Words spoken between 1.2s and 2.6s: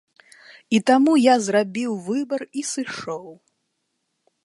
я зрабіў выбар